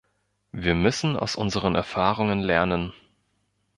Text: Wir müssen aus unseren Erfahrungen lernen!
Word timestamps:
Wir 0.51 0.73
müssen 0.73 1.15
aus 1.15 1.35
unseren 1.35 1.75
Erfahrungen 1.75 2.39
lernen! 2.39 2.91